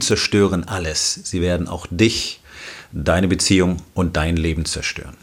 Zerstören 0.00 0.64
alles. 0.64 1.20
Sie 1.24 1.40
werden 1.40 1.68
auch 1.68 1.86
dich, 1.90 2.40
deine 2.92 3.28
Beziehung 3.28 3.78
und 3.94 4.16
dein 4.16 4.36
Leben 4.36 4.64
zerstören. 4.64 5.16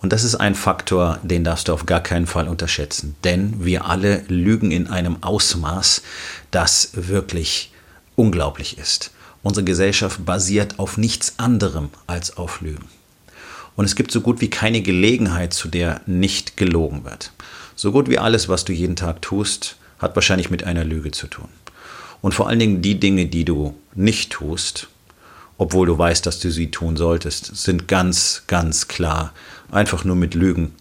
Und 0.00 0.12
das 0.12 0.24
ist 0.24 0.36
ein 0.36 0.54
Faktor, 0.54 1.18
den 1.22 1.44
darfst 1.44 1.68
du 1.68 1.72
auf 1.72 1.86
gar 1.86 2.00
keinen 2.00 2.26
Fall 2.26 2.48
unterschätzen. 2.48 3.16
Denn 3.24 3.64
wir 3.64 3.86
alle 3.86 4.22
lügen 4.28 4.70
in 4.70 4.88
einem 4.88 5.22
Ausmaß, 5.22 6.02
das 6.50 6.90
wirklich 6.94 7.72
unglaublich 8.14 8.78
ist. 8.78 9.10
Unsere 9.42 9.64
Gesellschaft 9.64 10.24
basiert 10.24 10.78
auf 10.78 10.96
nichts 10.96 11.38
anderem 11.38 11.90
als 12.06 12.36
auf 12.36 12.60
Lügen. 12.60 12.86
Und 13.76 13.84
es 13.84 13.94
gibt 13.94 14.10
so 14.10 14.20
gut 14.20 14.40
wie 14.40 14.50
keine 14.50 14.80
Gelegenheit, 14.80 15.52
zu 15.52 15.68
der 15.68 16.00
nicht 16.06 16.56
gelogen 16.56 17.04
wird. 17.04 17.32
So 17.74 17.92
gut 17.92 18.08
wie 18.08 18.18
alles, 18.18 18.48
was 18.48 18.64
du 18.64 18.72
jeden 18.72 18.96
Tag 18.96 19.22
tust, 19.22 19.76
hat 19.98 20.14
wahrscheinlich 20.14 20.50
mit 20.50 20.64
einer 20.64 20.84
Lüge 20.84 21.10
zu 21.10 21.26
tun. 21.26 21.48
Und 22.20 22.32
vor 22.32 22.48
allen 22.48 22.58
Dingen 22.58 22.82
die 22.82 22.98
Dinge, 22.98 23.26
die 23.26 23.44
du 23.44 23.74
nicht 23.94 24.32
tust, 24.32 24.88
obwohl 25.58 25.86
du 25.86 25.96
weißt, 25.96 26.26
dass 26.26 26.38
du 26.40 26.50
sie 26.50 26.70
tun 26.70 26.96
solltest, 26.96 27.56
sind 27.56 27.88
ganz, 27.88 28.42
ganz 28.46 28.88
klar 28.88 29.32
einfach 29.70 30.04
nur 30.04 30.16
mit 30.16 30.34
Lügen 30.34 30.74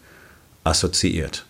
assoziiert. 0.63 1.45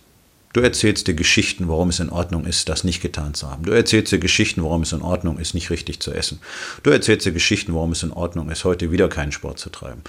Du 0.56 0.62
erzählst 0.62 1.08
dir 1.08 1.16
Geschichten, 1.16 1.68
warum 1.68 1.90
es 1.90 2.00
in 2.00 2.10
Ordnung 2.10 2.46
ist, 2.46 2.70
das 2.70 2.86
nicht 2.86 3.02
getan 3.02 3.34
zu 3.34 3.52
haben. 3.52 3.66
Du 3.66 3.74
erzählst 3.74 4.14
dir 4.14 4.20
Geschichten, 4.20 4.64
warum 4.64 4.84
es 4.84 4.94
in 4.94 5.02
Ordnung 5.02 5.38
ist, 5.38 5.54
nicht 5.54 5.70
richtig 5.70 6.00
zu 6.00 6.14
essen. 6.14 6.40
Du 6.82 6.92
erzählst 6.92 7.26
dir 7.26 7.34
Geschichten, 7.34 7.74
warum 7.74 7.92
es 7.92 8.04
in 8.04 8.14
Ordnung 8.14 8.50
ist, 8.50 8.64
heute 8.64 8.90
wieder 8.90 9.10
keinen 9.10 9.34
Sport 9.34 9.60
zu 9.60 9.70
treiben. 9.70 10.02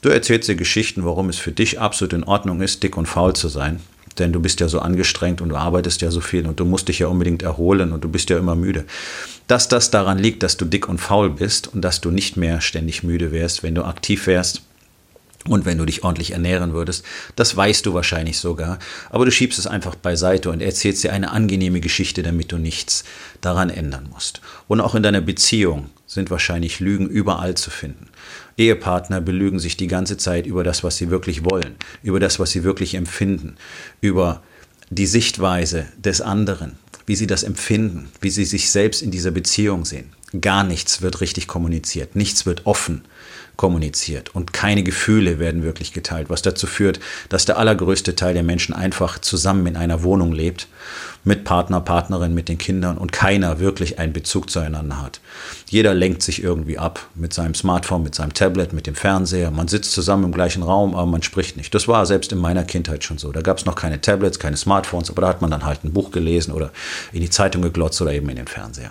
Du 0.00 0.08
erzählst 0.08 0.48
dir 0.48 0.56
Geschichten, 0.56 1.04
warum 1.04 1.28
es 1.28 1.38
für 1.38 1.52
dich 1.52 1.78
absolut 1.78 2.14
in 2.14 2.24
Ordnung 2.24 2.62
ist, 2.62 2.82
dick 2.82 2.96
und 2.96 3.06
faul 3.06 3.34
zu 3.34 3.48
sein. 3.48 3.78
Denn 4.18 4.32
du 4.32 4.40
bist 4.40 4.60
ja 4.60 4.68
so 4.68 4.80
angestrengt 4.80 5.40
und 5.40 5.48
du 5.48 5.56
arbeitest 5.56 6.02
ja 6.02 6.10
so 6.10 6.20
viel 6.20 6.46
und 6.46 6.60
du 6.60 6.64
musst 6.64 6.88
dich 6.88 6.98
ja 6.98 7.06
unbedingt 7.06 7.42
erholen 7.42 7.92
und 7.92 8.04
du 8.04 8.08
bist 8.08 8.30
ja 8.30 8.38
immer 8.38 8.54
müde. 8.54 8.84
Dass 9.46 9.68
das 9.68 9.90
daran 9.90 10.18
liegt, 10.18 10.42
dass 10.42 10.56
du 10.56 10.64
dick 10.64 10.88
und 10.88 10.98
faul 10.98 11.30
bist 11.30 11.68
und 11.68 11.82
dass 11.82 12.00
du 12.00 12.10
nicht 12.10 12.36
mehr 12.36 12.60
ständig 12.60 13.02
müde 13.02 13.32
wärst, 13.32 13.62
wenn 13.62 13.74
du 13.74 13.84
aktiv 13.84 14.26
wärst, 14.26 14.62
und 15.48 15.64
wenn 15.64 15.78
du 15.78 15.84
dich 15.84 16.04
ordentlich 16.04 16.32
ernähren 16.32 16.72
würdest, 16.72 17.04
das 17.34 17.56
weißt 17.56 17.84
du 17.84 17.94
wahrscheinlich 17.94 18.38
sogar, 18.38 18.78
aber 19.10 19.24
du 19.24 19.32
schiebst 19.32 19.58
es 19.58 19.66
einfach 19.66 19.96
beiseite 19.96 20.50
und 20.50 20.62
erzählst 20.62 21.02
dir 21.02 21.12
eine 21.12 21.32
angenehme 21.32 21.80
Geschichte, 21.80 22.22
damit 22.22 22.52
du 22.52 22.58
nichts 22.58 23.04
daran 23.40 23.68
ändern 23.68 24.08
musst. 24.12 24.40
Und 24.68 24.80
auch 24.80 24.94
in 24.94 25.02
deiner 25.02 25.20
Beziehung 25.20 25.90
sind 26.06 26.30
wahrscheinlich 26.30 26.78
Lügen 26.78 27.08
überall 27.08 27.56
zu 27.56 27.70
finden. 27.70 28.08
Ehepartner 28.56 29.20
belügen 29.20 29.58
sich 29.58 29.76
die 29.76 29.88
ganze 29.88 30.16
Zeit 30.16 30.46
über 30.46 30.62
das, 30.62 30.84
was 30.84 30.96
sie 30.96 31.10
wirklich 31.10 31.44
wollen, 31.44 31.74
über 32.02 32.20
das, 32.20 32.38
was 32.38 32.50
sie 32.52 32.62
wirklich 32.62 32.94
empfinden, 32.94 33.56
über 34.00 34.42
die 34.90 35.06
Sichtweise 35.06 35.86
des 35.96 36.20
anderen, 36.20 36.78
wie 37.06 37.16
sie 37.16 37.26
das 37.26 37.42
empfinden, 37.42 38.12
wie 38.20 38.30
sie 38.30 38.44
sich 38.44 38.70
selbst 38.70 39.02
in 39.02 39.10
dieser 39.10 39.30
Beziehung 39.32 39.84
sehen. 39.84 40.12
Gar 40.40 40.64
nichts 40.64 41.02
wird 41.02 41.20
richtig 41.20 41.48
kommuniziert, 41.48 42.14
nichts 42.14 42.46
wird 42.46 42.64
offen 42.64 43.02
kommuniziert 43.56 44.34
und 44.34 44.52
keine 44.52 44.82
Gefühle 44.82 45.38
werden 45.38 45.62
wirklich 45.62 45.92
geteilt, 45.92 46.30
was 46.30 46.42
dazu 46.42 46.66
führt, 46.66 47.00
dass 47.28 47.44
der 47.44 47.58
allergrößte 47.58 48.16
Teil 48.16 48.34
der 48.34 48.42
Menschen 48.42 48.74
einfach 48.74 49.18
zusammen 49.18 49.66
in 49.66 49.76
einer 49.76 50.02
Wohnung 50.02 50.32
lebt, 50.32 50.68
mit 51.24 51.44
Partner, 51.44 51.80
Partnerin, 51.80 52.34
mit 52.34 52.48
den 52.48 52.58
Kindern 52.58 52.98
und 52.98 53.12
keiner 53.12 53.60
wirklich 53.60 53.98
einen 53.98 54.12
Bezug 54.12 54.50
zueinander 54.50 55.00
hat. 55.00 55.20
Jeder 55.68 55.94
lenkt 55.94 56.22
sich 56.22 56.42
irgendwie 56.42 56.78
ab 56.78 57.06
mit 57.14 57.32
seinem 57.32 57.54
Smartphone, 57.54 58.02
mit 58.02 58.14
seinem 58.14 58.34
Tablet, 58.34 58.72
mit 58.72 58.88
dem 58.88 58.96
Fernseher. 58.96 59.52
Man 59.52 59.68
sitzt 59.68 59.92
zusammen 59.92 60.24
im 60.24 60.32
gleichen 60.32 60.64
Raum, 60.64 60.94
aber 60.94 61.06
man 61.06 61.22
spricht 61.22 61.56
nicht. 61.56 61.72
Das 61.74 61.86
war 61.86 62.06
selbst 62.06 62.32
in 62.32 62.38
meiner 62.38 62.64
Kindheit 62.64 63.04
schon 63.04 63.18
so. 63.18 63.30
Da 63.30 63.40
gab 63.40 63.58
es 63.58 63.66
noch 63.66 63.76
keine 63.76 64.00
Tablets, 64.00 64.40
keine 64.40 64.56
Smartphones, 64.56 65.10
aber 65.10 65.22
da 65.22 65.28
hat 65.28 65.42
man 65.42 65.50
dann 65.50 65.64
halt 65.64 65.84
ein 65.84 65.92
Buch 65.92 66.10
gelesen 66.10 66.52
oder 66.52 66.72
in 67.12 67.20
die 67.20 67.30
Zeitung 67.30 67.62
geglotzt 67.62 68.02
oder 68.02 68.12
eben 68.12 68.28
in 68.28 68.36
den 68.36 68.48
Fernseher. 68.48 68.90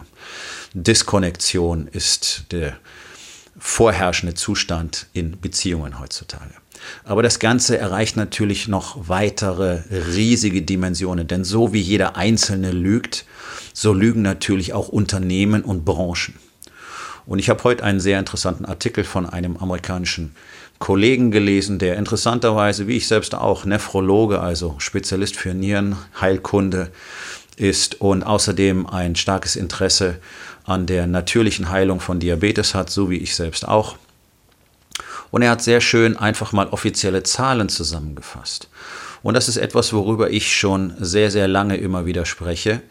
Diskonnektion 0.73 1.87
ist 1.91 2.45
der 2.51 2.77
vorherrschende 3.57 4.33
Zustand 4.35 5.07
in 5.13 5.39
Beziehungen 5.39 5.99
heutzutage. 5.99 6.53
Aber 7.03 7.21
das 7.21 7.39
Ganze 7.39 7.77
erreicht 7.77 8.17
natürlich 8.17 8.67
noch 8.67 9.07
weitere 9.07 9.81
riesige 9.89 10.61
Dimensionen, 10.61 11.27
denn 11.27 11.43
so 11.43 11.73
wie 11.73 11.79
jeder 11.79 12.15
Einzelne 12.15 12.71
lügt, 12.71 13.25
so 13.73 13.93
lügen 13.93 14.21
natürlich 14.21 14.73
auch 14.73 14.87
Unternehmen 14.87 15.63
und 15.63 15.85
Branchen. 15.85 16.35
Und 17.25 17.39
ich 17.39 17.49
habe 17.49 17.63
heute 17.63 17.83
einen 17.83 17.99
sehr 17.99 18.19
interessanten 18.19 18.65
Artikel 18.65 19.03
von 19.03 19.29
einem 19.29 19.57
amerikanischen 19.57 20.35
Kollegen 20.79 21.29
gelesen, 21.29 21.77
der 21.77 21.97
interessanterweise, 21.97 22.87
wie 22.87 22.97
ich 22.97 23.07
selbst 23.07 23.35
auch, 23.35 23.65
Nephrologe, 23.65 24.39
also 24.39 24.75
Spezialist 24.79 25.35
für 25.35 25.53
Nierenheilkunde 25.53 26.91
ist 27.55 28.01
und 28.01 28.23
außerdem 28.23 28.87
ein 28.87 29.15
starkes 29.15 29.55
Interesse 29.55 30.17
an 30.65 30.85
der 30.85 31.07
natürlichen 31.07 31.69
Heilung 31.69 31.99
von 31.99 32.19
Diabetes 32.19 32.75
hat, 32.75 32.89
so 32.89 33.09
wie 33.09 33.17
ich 33.17 33.35
selbst 33.35 33.67
auch. 33.67 33.95
Und 35.31 35.41
er 35.41 35.51
hat 35.51 35.61
sehr 35.61 35.81
schön 35.81 36.17
einfach 36.17 36.51
mal 36.51 36.67
offizielle 36.67 37.23
Zahlen 37.23 37.69
zusammengefasst. 37.69 38.69
Und 39.23 39.33
das 39.33 39.47
ist 39.47 39.57
etwas, 39.57 39.93
worüber 39.93 40.29
ich 40.29 40.55
schon 40.55 40.93
sehr, 40.99 41.31
sehr 41.31 41.47
lange 41.47 41.77
immer 41.77 42.05
wieder 42.05 42.25
spreche, 42.25 42.81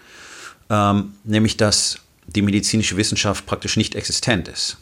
ähm, 0.70 1.12
nämlich 1.24 1.56
dass 1.56 1.98
die 2.26 2.42
medizinische 2.42 2.96
Wissenschaft 2.96 3.46
praktisch 3.46 3.76
nicht 3.76 3.94
existent 3.94 4.48
ist. 4.48 4.78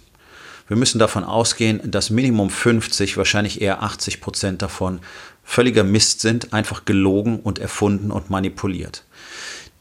Wir 0.69 0.77
müssen 0.77 0.99
davon 0.99 1.25
ausgehen, 1.25 1.91
dass 1.91 2.11
Minimum 2.11 2.51
50, 2.51 3.17
wahrscheinlich 3.17 3.63
eher 3.63 3.83
80 3.83 4.21
Prozent 4.21 4.61
davon 4.61 5.01
völliger 5.43 5.83
Mist 5.83 6.21
sind, 6.21 6.53
einfach 6.53 6.85
gelogen 6.85 7.41
und 7.41 7.59
erfunden 7.59 8.11
und 8.11 8.29
manipuliert. 8.29 9.05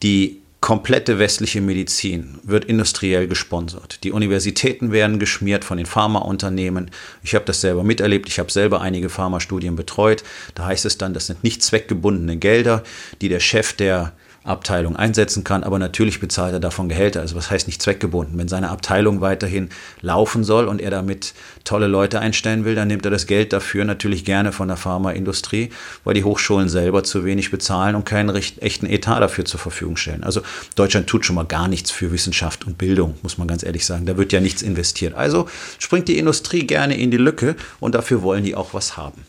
Die 0.02 0.42
komplette 0.68 1.18
westliche 1.18 1.62
Medizin 1.62 2.40
wird 2.44 2.66
industriell 2.66 3.30
gesponsert. 3.30 4.04
Die 4.04 4.12
Universitäten 4.12 4.92
werden 4.92 5.18
geschmiert 5.18 5.64
von 5.64 5.78
den 5.78 5.86
Pharmaunternehmen. 5.86 6.92
Ich 7.24 7.36
habe 7.36 7.46
das 7.46 7.62
selber 7.62 7.86
miterlebt. 7.86 8.28
Ich 8.28 8.38
habe 8.38 8.52
selber 8.52 8.82
einige 8.82 9.08
Pharmastudien 9.08 9.78
betreut. 9.78 10.26
Da 10.56 10.66
heißt 10.66 10.84
es 10.86 10.98
dann, 10.98 11.14
das 11.14 11.28
sind 11.28 11.42
nicht 11.42 11.64
zweckgebundene 11.64 12.36
Gelder, 12.36 12.84
die 13.22 13.30
der 13.30 13.40
Chef 13.40 13.72
der 13.72 14.12
Abteilung 14.48 14.96
einsetzen 14.96 15.44
kann, 15.44 15.64
aber 15.64 15.80
natürlich 15.80 16.20
bezahlt 16.20 16.54
er 16.54 16.60
davon 16.60 16.90
Gehälter. 16.90 17.22
Also 17.22 17.36
was 17.36 17.52
heißt 17.52 17.68
nicht 17.68 17.82
zweckgebunden? 17.82 18.38
Wenn 18.38 18.48
seine 18.48 18.70
Abteilung 18.70 19.22
weiterhin 19.22 19.70
laufen 20.02 20.44
soll 20.44 20.68
und 20.68 20.82
er 20.82 20.90
damit 20.90 21.34
tolle 21.64 21.88
Leute 21.88 22.20
einstellen 22.20 22.66
will, 22.66 22.76
dann 22.76 22.88
nimmt 22.88 23.06
er 23.06 23.12
das 23.12 23.28
Geld 23.28 23.54
dafür 23.54 23.86
natürlich 23.86 24.26
gerne 24.26 24.52
von 24.52 24.68
der 24.68 24.78
Pharmaindustrie, 24.78 25.70
weil 26.04 26.14
die 26.14 26.24
Hochschulen 26.24 26.70
selber 26.70 27.04
zu 27.04 27.26
wenig 27.26 27.52
bezahlen 27.52 27.96
und 27.96 28.06
keinen 28.06 28.36
echten 28.36 28.88
Etat 28.88 29.20
dafür 29.20 29.46
zur 29.46 29.60
Verfügung 29.60 29.98
stellen. 29.98 30.24
Also 30.24 30.42
Deutschland 30.76 31.08
tut 31.08 31.26
schon 31.26 31.36
mal 31.36 31.46
gar 31.46 31.68
nichts 31.68 31.92
für 31.92 32.12
Wissenschaft 32.12 32.66
und 32.66 32.78
Bildung, 32.78 33.16
muss 33.22 33.38
man 33.38 33.48
ganz 33.48 33.64
ehrlich 33.64 33.86
sagen. 33.86 34.06
Da 34.06 34.18
wird 34.18 34.34
ja 34.34 34.40
nichts 34.40 34.62
investiert. 34.62 35.14
Also 35.14 35.48
springt 35.78 36.08
die 36.08 36.18
Industrie 36.18 36.66
gerne 36.66 36.98
in 36.98 37.12
die 37.12 37.18
Lücke 37.18 37.56
und 37.80 37.96
dafür 37.96 38.22
wollen 38.22 38.44
die 38.44 38.56
auch 38.56 38.74
was 38.74 38.98
haben. 38.98 39.27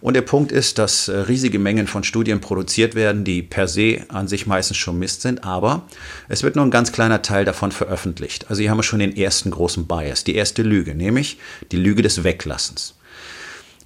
Und 0.00 0.14
der 0.14 0.22
Punkt 0.22 0.50
ist, 0.50 0.78
dass 0.78 1.08
äh, 1.08 1.16
riesige 1.16 1.58
Mengen 1.58 1.86
von 1.86 2.04
Studien 2.04 2.40
produziert 2.40 2.94
werden, 2.94 3.24
die 3.24 3.42
per 3.42 3.68
se 3.68 4.04
an 4.08 4.28
sich 4.28 4.46
meistens 4.46 4.78
schon 4.78 4.98
Mist 4.98 5.22
sind, 5.22 5.44
aber 5.44 5.82
es 6.28 6.42
wird 6.42 6.56
nur 6.56 6.64
ein 6.64 6.70
ganz 6.70 6.92
kleiner 6.92 7.22
Teil 7.22 7.44
davon 7.44 7.70
veröffentlicht. 7.70 8.48
Also 8.48 8.62
hier 8.62 8.70
haben 8.70 8.78
wir 8.78 8.82
schon 8.82 9.00
den 9.00 9.16
ersten 9.16 9.50
großen 9.50 9.86
Bias, 9.86 10.24
die 10.24 10.34
erste 10.34 10.62
Lüge, 10.62 10.94
nämlich 10.94 11.38
die 11.70 11.76
Lüge 11.76 12.02
des 12.02 12.24
Weglassens. 12.24 12.94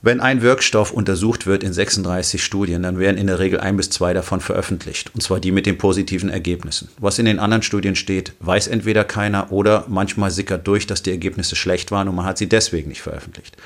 Wenn 0.03 0.21
ein 0.21 0.43
Wirkstoff 0.43 0.93
untersucht 0.93 1.47
wird 1.47 1.65
in 1.65 1.73
36 1.73 2.45
Studien, 2.45 2.83
dann 2.83 2.99
werden 2.99 3.17
in 3.17 3.27
der 3.27 3.39
Regel 3.39 3.59
ein 3.59 3.79
bis 3.79 3.89
zwei 3.89 4.13
davon 4.13 4.43
veröffentlicht. 4.43 5.11
Und 5.15 5.23
zwar 5.23 5.41
die 5.41 5.51
mit 5.51 5.65
den 5.65 5.79
positiven 5.79 6.29
Ergebnissen. 6.29 6.91
Was 6.99 7.19
in 7.19 7.25
den 7.25 7.39
anderen 7.39 7.63
Studien 7.63 7.97
steht, 7.97 8.35
weiß 8.41 8.67
entweder 8.67 9.05
keiner 9.05 9.51
oder 9.51 9.87
manchmal 9.89 10.31
sickert 10.31 10.67
durch, 10.67 10.87
dass 10.87 11.03
die 11.03 11.11
Ergebnisse 11.11 11.57
schlecht 11.57 11.91
waren 11.91 12.09
und 12.09 12.17
man 12.17 12.27
hat 12.27 12.37
sie 12.37 12.51
deswegen 12.51 12.91
nicht 12.91 13.01
veröffentlicht. 13.01 13.57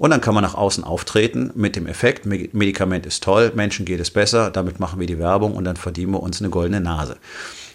Und 0.00 0.08
dann 0.08 0.22
kann 0.22 0.34
man 0.34 0.42
nach 0.42 0.54
außen 0.54 0.82
auftreten 0.82 1.50
mit 1.54 1.76
dem 1.76 1.86
Effekt, 1.86 2.24
Medikament 2.24 3.04
ist 3.04 3.22
toll, 3.22 3.52
Menschen 3.54 3.84
geht 3.84 4.00
es 4.00 4.10
besser, 4.10 4.50
damit 4.50 4.80
machen 4.80 4.98
wir 4.98 5.06
die 5.06 5.18
Werbung 5.18 5.52
und 5.52 5.64
dann 5.64 5.76
verdienen 5.76 6.12
wir 6.12 6.22
uns 6.22 6.40
eine 6.40 6.48
goldene 6.48 6.80
Nase. 6.80 7.18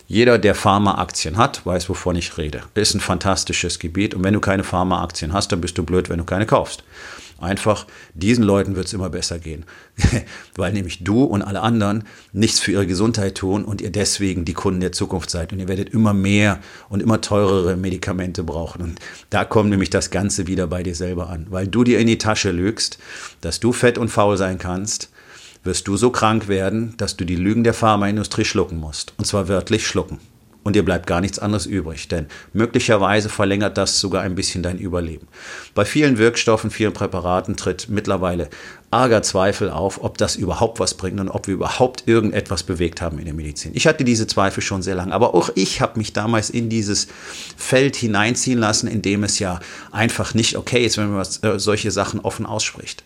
Jeder, 0.08 0.40
der 0.40 0.56
Pharmaaktien 0.56 1.38
hat, 1.38 1.64
weiß, 1.68 1.88
wovon 1.88 2.16
ich 2.16 2.36
rede. 2.40 2.64
Ist 2.74 2.96
ein 2.96 3.00
fantastisches 3.00 3.78
Gebiet 3.78 4.16
und 4.16 4.24
wenn 4.24 4.34
du 4.34 4.40
keine 4.40 4.64
Pharmaaktien 4.64 5.34
hast, 5.34 5.52
dann 5.52 5.62
bist 5.62 5.78
du 5.78 5.84
blöd, 5.84 6.10
wenn 6.10 6.18
du 6.18 6.24
keine 6.24 6.48
kaufst. 6.48 6.84
Einfach, 7.40 7.86
diesen 8.14 8.44
Leuten 8.44 8.76
wird 8.76 8.88
es 8.88 8.94
immer 8.94 9.10
besser 9.10 9.40
gehen, 9.40 9.66
weil 10.56 10.72
nämlich 10.72 11.04
du 11.04 11.24
und 11.24 11.42
alle 11.42 11.62
anderen 11.62 12.06
nichts 12.32 12.60
für 12.60 12.72
ihre 12.72 12.88
Gesundheit 12.88 13.36
tun 13.36 13.66
und 13.66 13.82
ihr 13.82 13.92
deswegen 13.92 14.46
die 14.46 14.54
Kunden 14.54 14.80
der 14.80 14.94
Zukunft 14.94 15.30
seid. 15.30 15.52
Und 15.52 15.60
ihr 15.60 15.68
werdet 15.68 15.90
immer 15.90 16.14
mehr 16.14 16.60
und 16.88 17.02
immer 17.02 17.20
teurere 17.20 17.76
Medikamente 17.76 18.44
brauchen. 18.44 18.82
Und 18.82 19.00
da 19.30 19.44
kommt 19.44 19.70
nämlich 19.70 19.90
das 19.90 20.12
Ganze 20.12 20.48
wieder 20.48 20.68
bei 20.68 20.82
dir 20.82 20.96
selber 20.96 21.30
an, 21.30 21.48
weil 21.50 21.68
du 21.68 21.84
dir 21.84 22.00
in 22.00 22.08
die 22.08 22.18
Tasche 22.18 22.52
lügst, 22.52 23.00
dass 23.42 23.60
du 23.60 23.74
fett 23.74 23.98
und 23.98 24.10
faul 24.10 24.38
sein 24.38 24.58
kannst 24.58 25.10
wirst 25.66 25.88
du 25.88 25.98
so 25.98 26.12
krank 26.12 26.48
werden, 26.48 26.94
dass 26.98 27.18
du 27.18 27.26
die 27.26 27.36
Lügen 27.36 27.64
der 27.64 27.74
Pharmaindustrie 27.74 28.46
schlucken 28.46 28.78
musst. 28.78 29.14
Und 29.18 29.26
zwar 29.26 29.48
wörtlich 29.48 29.88
schlucken. 29.88 30.20
Und 30.66 30.76
dir 30.76 30.84
bleibt 30.84 31.06
gar 31.06 31.22
nichts 31.22 31.38
anderes 31.38 31.68
übrig, 31.68 32.08
denn 32.08 32.26
möglicherweise 32.52 33.30
verlängert 33.30 33.78
das 33.78 34.00
sogar 34.00 34.24
ein 34.24 34.34
bisschen 34.34 34.64
dein 34.64 34.80
Überleben. 34.80 35.28
Bei 35.76 35.86
vielen 35.86 36.18
Wirkstoffen, 36.18 36.72
vielen 36.72 36.92
Präparaten 36.92 37.56
tritt 37.56 37.88
mittlerweile 37.88 38.50
arger 38.90 39.22
Zweifel 39.22 39.70
auf, 39.70 40.04
ob 40.04 40.18
das 40.18 40.36
überhaupt 40.36 40.80
was 40.80 40.96
bringt 40.96 41.20
und 41.20 41.30
ob 41.30 41.46
wir 41.46 41.54
überhaupt 41.54 42.08
irgendetwas 42.08 42.64
bewegt 42.64 43.00
haben 43.00 43.20
in 43.20 43.26
der 43.26 43.36
Medizin. 43.36 43.74
Ich 43.76 43.86
hatte 43.86 44.04
diese 44.04 44.26
Zweifel 44.26 44.64
schon 44.64 44.82
sehr 44.82 44.96
lange, 44.96 45.14
aber 45.14 45.36
auch 45.36 45.52
ich 45.54 45.82
habe 45.82 46.00
mich 46.00 46.14
damals 46.14 46.50
in 46.50 46.68
dieses 46.68 47.10
Feld 47.56 47.96
hineinziehen 47.96 48.58
lassen, 48.58 48.88
in 48.88 49.04
dem 49.04 49.24
es 49.24 49.38
ja 49.38 49.60
einfach 49.92 50.34
nicht 50.34 50.58
okay 50.58 50.84
ist, 50.84 50.98
wenn 50.98 51.12
man 51.12 51.28
äh, 51.44 51.60
solche 51.60 51.92
Sachen 51.92 52.22
offen 52.22 52.48
ausspricht. 52.48 53.04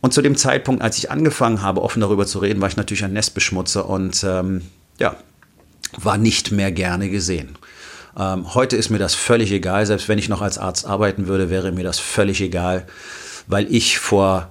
Und 0.00 0.12
zu 0.12 0.22
dem 0.22 0.36
Zeitpunkt, 0.36 0.82
als 0.82 0.98
ich 0.98 1.12
angefangen 1.12 1.62
habe, 1.62 1.82
offen 1.82 2.00
darüber 2.00 2.26
zu 2.26 2.40
reden, 2.40 2.60
war 2.60 2.68
ich 2.68 2.76
natürlich 2.76 3.04
ein 3.04 3.12
Nestbeschmutzer 3.12 3.88
und 3.88 4.24
ähm, 4.24 4.62
ja, 4.98 5.14
war 5.96 6.18
nicht 6.18 6.52
mehr 6.52 6.72
gerne 6.72 7.10
gesehen. 7.10 7.56
Ähm, 8.18 8.54
heute 8.54 8.76
ist 8.76 8.90
mir 8.90 8.98
das 8.98 9.14
völlig 9.14 9.52
egal, 9.52 9.86
selbst 9.86 10.08
wenn 10.08 10.18
ich 10.18 10.28
noch 10.28 10.40
als 10.40 10.58
Arzt 10.58 10.86
arbeiten 10.86 11.26
würde, 11.26 11.50
wäre 11.50 11.72
mir 11.72 11.84
das 11.84 11.98
völlig 11.98 12.40
egal, 12.40 12.86
weil 13.46 13.72
ich 13.72 13.98
vor 13.98 14.50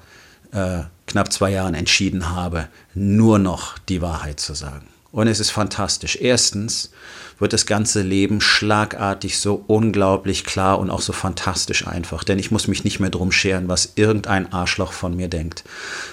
äh, 0.52 0.81
knapp 1.08 1.31
zwei 1.31 1.52
Jahren 1.52 1.74
entschieden 1.74 2.30
habe, 2.30 2.68
nur 2.94 3.40
noch 3.40 3.78
die 3.78 4.02
Wahrheit 4.02 4.40
zu 4.40 4.54
sagen. 4.54 4.88
Und 5.12 5.28
es 5.28 5.40
ist 5.40 5.50
fantastisch. 5.50 6.18
Erstens, 6.22 6.92
wird 7.39 7.53
das 7.53 7.65
ganze 7.65 8.01
Leben 8.01 8.41
schlagartig 8.41 9.39
so 9.39 9.63
unglaublich 9.68 10.44
klar 10.44 10.80
und 10.80 10.89
auch 10.89 11.01
so 11.01 11.13
fantastisch 11.13 11.88
einfach. 11.88 12.24
Denn 12.24 12.39
ich 12.39 12.51
muss 12.51 12.68
mich 12.68 12.83
nicht 12.83 13.00
mehr 13.00 13.09
drum 13.09 13.31
scheren, 13.31 13.68
was 13.68 13.94
irgendein 13.95 14.51
Arschloch 14.51 14.94
von 14.94 15.15
mir 15.15 15.27
denkt. 15.27 15.63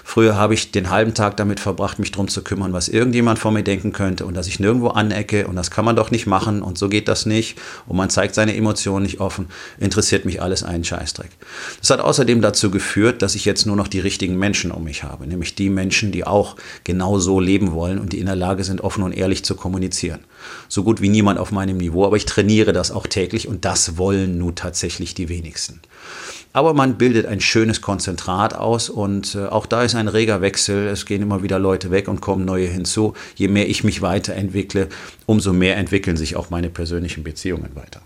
Früher 0.05 0.37
habe 0.37 0.55
ich 0.55 0.71
den 0.71 0.91
halben 0.91 1.15
Tag 1.15 1.37
damit 1.37 1.61
verbracht, 1.61 1.99
mich 1.99 2.13
drum 2.13 2.29
zu 2.29 2.43
kümmern, 2.43 2.73
was 2.73 2.89
irgendjemand 2.89 3.39
von 3.39 3.55
mir 3.55 3.65
denken 3.65 3.93
könnte 3.93 4.27
und 4.27 4.35
dass 4.35 4.47
ich 4.47 4.61
nirgendwo 4.61 4.89
anecke 4.89 5.47
und 5.47 5.57
das 5.57 5.71
kann 5.71 5.85
man 5.85 5.97
doch 5.97 6.11
nicht 6.11 6.27
machen 6.27 6.63
und 6.63 6.79
so 6.79 6.89
geht 6.89 7.09
das 7.09 7.27
nicht 7.27 7.59
und 7.87 7.97
man 7.97 8.11
zeigt 8.11 8.35
seine 8.35 8.55
Emotionen 8.55 9.05
nicht 9.05 9.21
offen. 9.21 9.47
Interessiert 9.79 10.25
mich 10.25 10.41
alles 10.41 10.63
einen 10.63 10.85
Scheißdreck. 10.85 11.31
Das 11.81 11.91
hat 11.91 12.01
außerdem 12.01 12.41
dazu 12.41 12.71
geführt, 12.71 13.23
dass 13.23 13.35
ich 13.35 13.45
jetzt 13.45 13.67
nur 13.67 13.77
noch 13.77 13.89
die 13.89 14.01
richtigen 14.01 14.37
Menschen 14.39 14.71
um 14.71 14.85
mich 14.85 15.03
habe, 15.03 15.27
nämlich 15.27 15.55
die 15.55 15.71
Menschen, 15.71 16.13
die 16.13 16.25
auch 16.25 16.57
genau 16.85 17.19
so 17.19 17.41
leben 17.41 17.73
wollen 17.73 17.99
und 17.99 18.13
die 18.13 18.21
in 18.21 18.27
der 18.27 18.37
Lage 18.37 18.65
sind, 18.65 18.81
offen 18.81 19.03
und 19.03 19.13
ehrlich 19.13 19.45
zu 19.45 19.55
kommunizieren. 19.55 20.21
So 20.69 20.83
gut 20.83 21.01
wie 21.01 21.09
niemand 21.09 21.39
auf 21.39 21.53
meinem 21.53 21.77
Niveau, 21.77 22.05
aber 22.05 22.17
ich 22.17 22.25
trainiere 22.25 22.73
das 22.73 22.91
auch 22.91 23.07
täglich 23.07 23.49
und 23.49 23.65
das 23.65 23.99
wollen 23.99 24.39
nun 24.39 24.55
tatsächlich 24.55 25.15
die 25.15 25.29
wenigsten. 25.29 25.81
Aber 26.53 26.73
man 26.73 26.97
bildet 26.97 27.27
ein 27.27 27.41
schönes 27.41 27.83
Konzentrat 27.83 28.55
aus 28.55 28.89
und 28.89 29.35
äh, 29.35 29.45
auch 29.47 29.67
da 29.67 29.83
ist 29.83 29.95
ein 29.95 30.09
reger 30.09 30.41
Wechsel. 30.41 30.87
Es 30.89 31.05
gehen 31.05 31.21
immer 31.21 31.43
wieder 31.43 31.59
Leute 31.59 31.91
weg 31.91 32.09
und 32.09 32.23
kommen 32.23 32.47
neue 32.47 32.67
hinzu. 32.67 33.13
Je 33.35 33.49
mehr 33.49 33.69
ich 33.69 33.85
mich 33.85 34.01
weiterentwickle, 34.01 34.89
umso 35.27 35.53
mehr 35.53 35.77
entwickeln 35.77 36.17
sich 36.17 36.35
auch 36.35 36.49
meine 36.49 36.71
persönlichen 36.71 37.25
Beziehungen 37.25 37.77
weiter. 37.77 38.01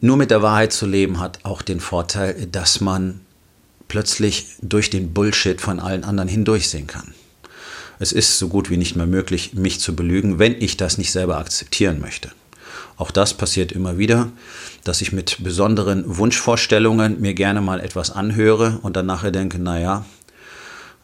Nur 0.00 0.16
mit 0.16 0.30
der 0.30 0.42
Wahrheit 0.42 0.72
zu 0.72 0.86
leben 0.86 1.20
hat 1.20 1.40
auch 1.44 1.60
den 1.60 1.80
Vorteil, 1.80 2.46
dass 2.46 2.80
man 2.80 3.20
plötzlich 3.88 4.56
durch 4.62 4.90
den 4.90 5.12
Bullshit 5.12 5.60
von 5.60 5.80
allen 5.80 6.04
anderen 6.04 6.28
hindurchsehen 6.28 6.86
kann. 6.86 7.12
Es 7.98 8.12
ist 8.12 8.38
so 8.38 8.48
gut 8.48 8.70
wie 8.70 8.76
nicht 8.76 8.96
mehr 8.96 9.06
möglich, 9.06 9.54
mich 9.54 9.80
zu 9.80 9.96
belügen, 9.96 10.38
wenn 10.38 10.60
ich 10.60 10.76
das 10.76 10.98
nicht 10.98 11.12
selber 11.12 11.38
akzeptieren 11.38 12.00
möchte. 12.00 12.30
Auch 12.96 13.10
das 13.10 13.34
passiert 13.34 13.72
immer 13.72 13.98
wieder, 13.98 14.30
dass 14.84 15.00
ich 15.00 15.12
mit 15.12 15.42
besonderen 15.42 16.04
Wunschvorstellungen 16.16 17.20
mir 17.20 17.34
gerne 17.34 17.60
mal 17.60 17.80
etwas 17.80 18.10
anhöre 18.10 18.80
und 18.82 18.96
dann 18.96 19.06
nachher 19.06 19.30
denke, 19.30 19.58
naja, 19.58 20.04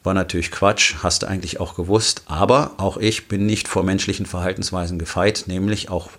war 0.02 0.12
natürlich 0.12 0.50
Quatsch, 0.50 0.96
hast 1.02 1.22
du 1.22 1.28
eigentlich 1.28 1.60
auch 1.60 1.74
gewusst, 1.74 2.22
aber 2.26 2.72
auch 2.76 2.98
ich 2.98 3.26
bin 3.26 3.46
nicht 3.46 3.68
vor 3.68 3.84
menschlichen 3.84 4.26
Verhaltensweisen 4.26 4.98
gefeit, 4.98 5.44
nämlich 5.46 5.88
auch 5.88 6.10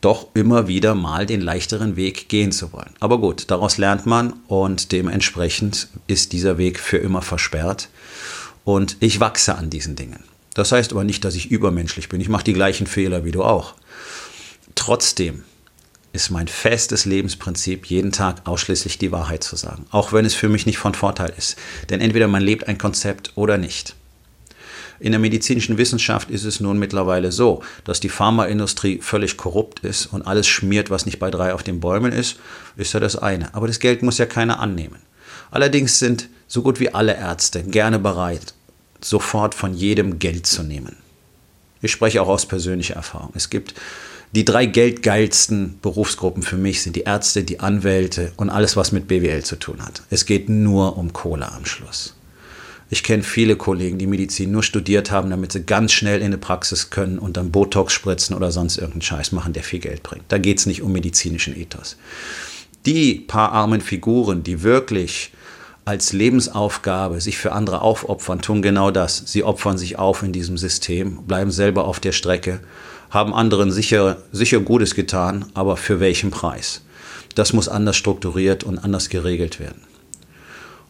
doch 0.00 0.28
immer 0.34 0.68
wieder 0.68 0.94
mal 0.94 1.26
den 1.26 1.42
leichteren 1.42 1.96
Weg 1.96 2.28
gehen 2.28 2.50
zu 2.50 2.72
wollen. 2.72 2.94
Aber 2.98 3.18
gut, 3.18 3.50
daraus 3.50 3.76
lernt 3.76 4.06
man 4.06 4.32
und 4.48 4.90
dementsprechend 4.92 5.88
ist 6.06 6.32
dieser 6.32 6.56
Weg 6.56 6.80
für 6.80 6.96
immer 6.96 7.20
versperrt. 7.20 7.88
Und 8.64 8.96
ich 9.00 9.20
wachse 9.20 9.56
an 9.56 9.70
diesen 9.70 9.96
Dingen. 9.96 10.22
Das 10.54 10.72
heißt 10.72 10.92
aber 10.92 11.04
nicht, 11.04 11.24
dass 11.24 11.34
ich 11.34 11.50
übermenschlich 11.50 12.08
bin. 12.08 12.20
Ich 12.20 12.28
mache 12.28 12.44
die 12.44 12.52
gleichen 12.52 12.86
Fehler 12.86 13.24
wie 13.24 13.30
du 13.30 13.42
auch. 13.42 13.74
Trotzdem 14.74 15.44
ist 16.12 16.30
mein 16.30 16.48
festes 16.48 17.04
Lebensprinzip, 17.04 17.86
jeden 17.86 18.12
Tag 18.12 18.46
ausschließlich 18.46 18.98
die 18.98 19.12
Wahrheit 19.12 19.44
zu 19.44 19.56
sagen. 19.56 19.86
Auch 19.90 20.12
wenn 20.12 20.24
es 20.24 20.34
für 20.34 20.48
mich 20.48 20.66
nicht 20.66 20.78
von 20.78 20.94
Vorteil 20.94 21.32
ist. 21.36 21.56
Denn 21.88 22.00
entweder 22.00 22.26
man 22.26 22.42
lebt 22.42 22.66
ein 22.66 22.78
Konzept 22.78 23.32
oder 23.36 23.58
nicht. 23.58 23.94
In 24.98 25.12
der 25.12 25.20
medizinischen 25.20 25.78
Wissenschaft 25.78 26.30
ist 26.30 26.44
es 26.44 26.60
nun 26.60 26.78
mittlerweile 26.78 27.32
so, 27.32 27.62
dass 27.84 28.00
die 28.00 28.10
Pharmaindustrie 28.10 29.00
völlig 29.00 29.38
korrupt 29.38 29.80
ist 29.80 30.06
und 30.06 30.26
alles 30.26 30.46
schmiert, 30.46 30.90
was 30.90 31.06
nicht 31.06 31.18
bei 31.18 31.30
drei 31.30 31.54
auf 31.54 31.62
den 31.62 31.80
Bäumen 31.80 32.12
ist, 32.12 32.38
ist 32.76 32.92
ja 32.92 33.00
das 33.00 33.16
eine. 33.16 33.54
Aber 33.54 33.66
das 33.66 33.78
Geld 33.78 34.02
muss 34.02 34.18
ja 34.18 34.26
keiner 34.26 34.60
annehmen. 34.60 34.98
Allerdings 35.50 35.98
sind 35.98 36.28
so 36.50 36.62
gut 36.62 36.80
wie 36.80 36.92
alle 36.92 37.16
Ärzte 37.16 37.62
gerne 37.62 38.00
bereit, 38.00 38.54
sofort 39.00 39.54
von 39.54 39.72
jedem 39.72 40.18
Geld 40.18 40.46
zu 40.46 40.64
nehmen. 40.64 40.96
Ich 41.80 41.92
spreche 41.92 42.20
auch 42.20 42.28
aus 42.28 42.44
persönlicher 42.44 42.96
Erfahrung. 42.96 43.30
Es 43.34 43.50
gibt 43.50 43.74
die 44.32 44.44
drei 44.44 44.66
geldgeilsten 44.66 45.78
Berufsgruppen 45.80 46.42
für 46.42 46.56
mich 46.56 46.82
sind 46.82 46.96
die 46.96 47.02
Ärzte, 47.02 47.44
die 47.44 47.60
Anwälte 47.60 48.32
und 48.36 48.50
alles, 48.50 48.76
was 48.76 48.90
mit 48.90 49.06
BWL 49.06 49.44
zu 49.44 49.56
tun 49.56 49.80
hat. 49.84 50.02
Es 50.10 50.26
geht 50.26 50.48
nur 50.48 50.98
um 50.98 51.12
Kohle 51.12 51.50
am 51.50 51.64
Schluss. 51.64 52.16
Ich 52.90 53.04
kenne 53.04 53.22
viele 53.22 53.54
Kollegen, 53.54 53.98
die 53.98 54.08
Medizin 54.08 54.50
nur 54.50 54.64
studiert 54.64 55.12
haben, 55.12 55.30
damit 55.30 55.52
sie 55.52 55.62
ganz 55.62 55.92
schnell 55.92 56.18
in 56.18 56.26
eine 56.26 56.38
Praxis 56.38 56.90
können 56.90 57.20
und 57.20 57.36
dann 57.36 57.52
Botox 57.52 57.92
spritzen 57.92 58.34
oder 58.34 58.50
sonst 58.50 58.76
irgendeinen 58.76 59.02
Scheiß 59.02 59.30
machen, 59.30 59.52
der 59.52 59.62
viel 59.62 59.78
Geld 59.78 60.02
bringt. 60.02 60.24
Da 60.28 60.38
geht 60.38 60.58
es 60.58 60.66
nicht 60.66 60.82
um 60.82 60.90
medizinischen 60.90 61.56
Ethos. 61.56 61.96
Die 62.86 63.14
paar 63.14 63.52
armen 63.52 63.80
Figuren, 63.80 64.42
die 64.42 64.64
wirklich 64.64 65.32
als 65.84 66.12
Lebensaufgabe 66.12 67.20
sich 67.20 67.38
für 67.38 67.52
andere 67.52 67.82
aufopfern, 67.82 68.40
tun 68.40 68.62
genau 68.62 68.90
das. 68.90 69.22
Sie 69.26 69.44
opfern 69.44 69.78
sich 69.78 69.98
auf 69.98 70.22
in 70.22 70.32
diesem 70.32 70.58
System, 70.58 71.24
bleiben 71.26 71.50
selber 71.50 71.84
auf 71.84 72.00
der 72.00 72.12
Strecke, 72.12 72.60
haben 73.10 73.34
anderen 73.34 73.72
sicher, 73.72 74.18
sicher 74.32 74.60
Gutes 74.60 74.94
getan, 74.94 75.46
aber 75.54 75.76
für 75.76 76.00
welchen 76.00 76.30
Preis? 76.30 76.82
Das 77.34 77.52
muss 77.52 77.68
anders 77.68 77.96
strukturiert 77.96 78.64
und 78.64 78.78
anders 78.78 79.08
geregelt 79.08 79.60
werden. 79.60 79.82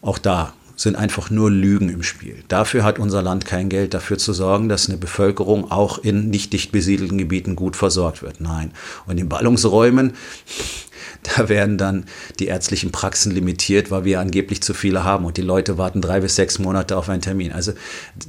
Auch 0.01 0.17
da 0.17 0.53
sind 0.75 0.95
einfach 0.95 1.29
nur 1.29 1.51
Lügen 1.51 1.89
im 1.89 2.01
Spiel. 2.01 2.43
Dafür 2.47 2.83
hat 2.83 2.97
unser 2.97 3.21
Land 3.21 3.45
kein 3.45 3.69
Geld, 3.69 3.93
dafür 3.93 4.17
zu 4.17 4.33
sorgen, 4.33 4.67
dass 4.67 4.89
eine 4.89 4.97
Bevölkerung 4.97 5.69
auch 5.69 5.99
in 5.99 6.29
nicht 6.29 6.53
dicht 6.53 6.71
besiedelten 6.71 7.17
Gebieten 7.17 7.55
gut 7.55 7.75
versorgt 7.75 8.23
wird. 8.23 8.41
Nein. 8.41 8.71
Und 9.05 9.19
in 9.19 9.29
Ballungsräumen, 9.29 10.13
da 11.23 11.49
werden 11.49 11.77
dann 11.77 12.05
die 12.39 12.47
ärztlichen 12.47 12.91
Praxen 12.91 13.31
limitiert, 13.31 13.91
weil 13.91 14.05
wir 14.05 14.19
angeblich 14.19 14.61
zu 14.61 14.73
viele 14.73 15.03
haben 15.03 15.25
und 15.25 15.37
die 15.37 15.41
Leute 15.41 15.77
warten 15.77 16.01
drei 16.01 16.21
bis 16.21 16.35
sechs 16.35 16.59
Monate 16.59 16.97
auf 16.97 17.09
einen 17.09 17.21
Termin. 17.21 17.51
Also 17.51 17.73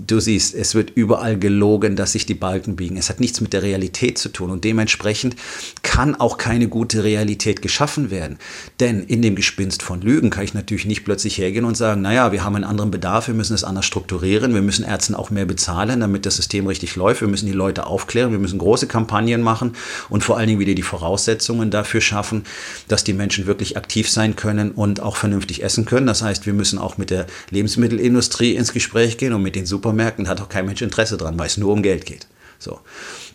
du 0.07 0.21
siehst, 0.21 0.55
es 0.55 0.75
wird 0.75 0.91
überall 0.91 1.39
gelogen, 1.39 1.97
dass 1.97 2.13
sich 2.13 2.27
die 2.27 2.35
Balken 2.35 2.77
biegen. 2.77 2.97
Es 2.97 3.09
hat 3.09 3.21
nichts 3.21 3.41
mit 3.41 3.53
der 3.53 3.63
Realität 3.63 4.19
zu 4.19 4.29
tun 4.29 4.51
und 4.51 4.65
dementsprechend 4.65 5.37
kann 5.83 6.15
auch 6.15 6.39
keine 6.39 6.69
gute 6.69 7.05
Realität 7.05 7.63
geschaffen 7.63 8.11
werden. 8.11 8.39
Denn 8.81 9.03
in 9.03 9.23
dem 9.23 9.37
Gespinst 9.37 9.83
von 9.83 10.01
Lügen 10.01 10.31
kann 10.31 10.45
ich 10.45 10.55
natürlich 10.55 10.87
nicht 10.87 11.05
plötzlich 11.05 11.39
hergehen 11.39 11.65
und 11.65 11.77
sagen, 11.77 12.03
naja, 12.03 12.33
wir 12.33 12.45
haben 12.45 12.57
einen 12.57 12.65
anderen 12.65 12.91
Bedarf, 12.91 13.29
wir 13.29 13.35
müssen 13.35 13.55
es 13.55 13.65
anders 13.65 13.87
strukturieren, 13.87 14.55
wir 14.55 14.63
müssen 14.63 14.85
Ärzten 14.85 15.15
auch 15.15 15.31
mehr 15.31 15.47
bezahlen, 15.47 16.01
damit 16.01 16.27
das 16.27 16.37
System 16.37 16.67
richtig 16.67 16.97
läuft, 16.97 17.21
wir 17.21 17.29
müssen 17.29 17.47
die 17.47 17.53
Leute 17.53 17.87
aufklären, 17.87 18.33
wir 18.33 18.39
müssen 18.39 18.59
große 18.59 18.87
Kampagnen 18.87 19.43
machen 19.43 19.73
und 20.09 20.25
vor 20.25 20.39
allen 20.39 20.49
Dingen 20.49 20.61
wieder 20.61 20.75
die 20.75 20.83
Voraussetzungen 20.83 21.71
dafür 21.71 22.01
schaffen, 22.01 22.45
dass 22.89 23.05
die 23.05 23.13
Menschen 23.13 23.47
wirklich 23.47 23.77
aktiv 23.77 24.11
sein 24.11 24.37
können 24.37 24.71
und 24.73 25.01
auch 25.01 25.17
vernünftig 25.17 25.63
essen 25.63 25.85
können. 25.85 26.07
Das 26.07 26.23
heißt, 26.23 26.47
wir 26.47 26.53
müssen 26.53 26.79
auch 26.79 26.99
mit 26.99 27.11
der 27.11 27.27
Lebensmittelindustrie 27.51 28.55
ins 28.55 28.73
Gespräch 28.73 29.19
gehen 29.19 29.33
und 29.33 29.43
mit 29.43 29.57
den 29.57 29.67
Supermärkten 29.67 30.29
hat 30.29 30.41
auch 30.41 30.49
kein 30.49 30.67
Mensch 30.67 30.83
Interesse 30.83 31.17
dran, 31.17 31.39
weil 31.39 31.47
es 31.47 31.57
nur 31.57 31.73
um 31.73 31.83
Geld 31.83 32.07
geht. 32.07 32.27
So. 32.59 32.81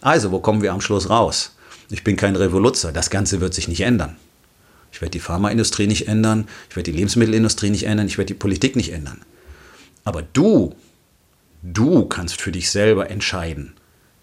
Also, 0.01 0.31
wo 0.31 0.39
kommen 0.39 0.61
wir 0.61 0.73
am 0.73 0.81
Schluss 0.81 1.09
raus? 1.09 1.55
Ich 1.89 2.03
bin 2.03 2.15
kein 2.15 2.35
Revoluzer. 2.35 2.91
Das 2.91 3.09
Ganze 3.09 3.41
wird 3.41 3.53
sich 3.53 3.67
nicht 3.67 3.81
ändern. 3.81 4.17
Ich 4.91 5.01
werde 5.01 5.11
die 5.11 5.19
Pharmaindustrie 5.19 5.87
nicht 5.87 6.07
ändern, 6.07 6.47
ich 6.69 6.75
werde 6.75 6.91
die 6.91 6.97
Lebensmittelindustrie 6.97 7.69
nicht 7.69 7.83
ändern, 7.83 8.07
ich 8.07 8.17
werde 8.17 8.33
die 8.33 8.39
Politik 8.39 8.75
nicht 8.75 8.93
ändern. 8.93 9.21
Aber 10.03 10.21
du, 10.21 10.75
du 11.61 12.05
kannst 12.05 12.41
für 12.41 12.51
dich 12.51 12.71
selber 12.71 13.09
entscheiden, 13.09 13.73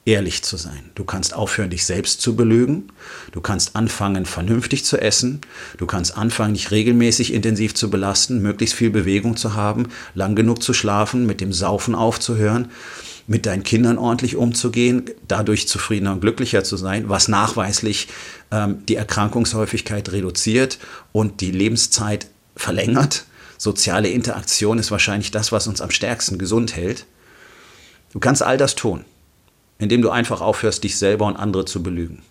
ehrlich 0.06 0.42
zu 0.42 0.56
sein. 0.56 0.90
Du 0.94 1.04
kannst 1.04 1.34
aufhören, 1.34 1.70
dich 1.70 1.84
selbst 1.86 2.20
zu 2.20 2.36
belügen. 2.36 2.92
Du 3.32 3.40
kannst 3.40 3.74
anfangen, 3.74 4.26
vernünftig 4.26 4.84
zu 4.84 5.00
essen. 5.00 5.40
Du 5.78 5.86
kannst 5.86 6.16
anfangen, 6.16 6.54
dich 6.54 6.70
regelmäßig 6.70 7.32
intensiv 7.32 7.74
zu 7.74 7.88
belasten, 7.88 8.42
möglichst 8.42 8.76
viel 8.76 8.90
Bewegung 8.90 9.36
zu 9.36 9.54
haben, 9.54 9.88
lang 10.14 10.36
genug 10.36 10.62
zu 10.62 10.74
schlafen, 10.74 11.24
mit 11.26 11.40
dem 11.40 11.52
Saufen 11.52 11.94
aufzuhören, 11.94 12.70
mit 13.26 13.46
deinen 13.46 13.62
Kindern 13.62 13.96
ordentlich 13.96 14.36
umzugehen, 14.36 15.04
dadurch 15.26 15.68
zufriedener 15.68 16.12
und 16.12 16.20
glücklicher 16.20 16.64
zu 16.64 16.76
sein, 16.76 17.08
was 17.08 17.28
nachweislich 17.28 18.08
ähm, 18.50 18.84
die 18.86 18.96
Erkrankungshäufigkeit 18.96 20.12
reduziert 20.12 20.78
und 21.12 21.40
die 21.40 21.50
Lebenszeit 21.50 22.26
verlängert. 22.56 23.24
Soziale 23.56 24.08
Interaktion 24.08 24.78
ist 24.78 24.90
wahrscheinlich 24.90 25.30
das, 25.30 25.50
was 25.50 25.66
uns 25.66 25.80
am 25.80 25.90
stärksten 25.90 26.36
gesund 26.36 26.76
hält. 26.76 27.06
Du 28.12 28.20
kannst 28.20 28.42
all 28.42 28.58
das 28.58 28.74
tun. 28.74 29.06
Indem 29.78 30.02
du 30.02 30.10
einfach 30.10 30.40
aufhörst, 30.40 30.84
dich 30.84 30.96
selber 30.96 31.26
und 31.26 31.36
andere 31.36 31.64
zu 31.64 31.82
belügen. 31.82 32.22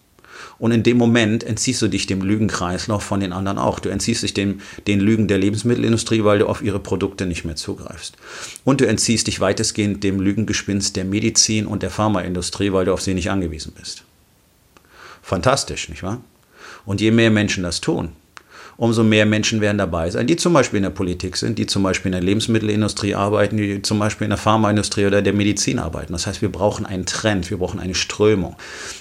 Und 0.60 0.72
in 0.72 0.84
dem 0.84 0.98
Moment 0.98 1.44
entziehst 1.44 1.82
du 1.82 1.88
dich 1.88 2.06
dem 2.06 2.22
Lügenkreislauf 2.22 3.04
von 3.04 3.20
den 3.20 3.34
anderen 3.34 3.58
auch. 3.58 3.80
Du 3.80 3.90
entziehst 3.90 4.24
dich 4.24 4.34
dem, 4.34 4.62
den 4.88 5.00
Lügen 5.00 5.28
der 5.28 5.38
Lebensmittelindustrie, 5.38 6.24
weil 6.24 6.40
du 6.40 6.48
auf 6.48 6.62
ihre 6.62 6.80
Produkte 6.80 7.26
nicht 7.26 7.44
mehr 7.44 7.56
zugreifst. 7.56 8.16
Und 8.64 8.80
du 8.80 8.88
entziehst 8.88 9.28
dich 9.28 9.40
weitestgehend 9.40 10.04
dem 10.04 10.20
Lügengespinst 10.20 10.96
der 10.96 11.06
Medizin 11.06 11.66
und 11.66 11.84
der 11.84 11.90
Pharmaindustrie, 11.90 12.72
weil 12.72 12.86
du 12.86 12.94
auf 12.94 13.02
sie 13.02 13.14
nicht 13.14 13.30
angewiesen 13.30 13.74
bist. 13.78 14.04
Fantastisch, 15.22 15.90
nicht 15.90 16.04
wahr? 16.04 16.22
Und 16.86 17.02
je 17.02 17.12
mehr 17.12 17.32
Menschen 17.32 17.64
das 17.64 17.82
tun, 17.82 18.10
umso 18.78 19.04
mehr 19.04 19.26
Menschen 19.26 19.62
werden 19.62 19.78
dabei 19.78 20.10
sein, 20.10 20.28
die 20.28 20.36
zum 20.36 20.54
Beispiel 20.54 20.78
in 20.78 20.84
der 20.84 20.90
Politik 20.90 21.38
sind, 21.38 21.60
die 21.60 21.66
zum 21.66 21.84
Beispiel 21.84 22.10
in 22.10 22.14
der 22.14 22.22
Lebensmittelindustrie 22.22 23.16
arbeiten, 23.16 23.58
die 23.58 23.82
zum 23.82 24.00
Beispiel 24.00 24.26
in 24.26 24.32
der 24.32 24.38
Pharmaindustrie 24.38 25.06
oder 25.06 25.22
der 25.22 25.34
Medizin 25.34 25.80
arbeiten. 25.80 26.14
Das 26.14 26.28
heißt, 26.28 26.42
wir 26.42 26.52
brauchen 26.52 26.86
einen 26.86 27.06
Trend, 27.06 27.50
wir 27.50 27.58
brauchen 27.58 27.80
eine 27.80 27.96
Strömung. 27.96 28.56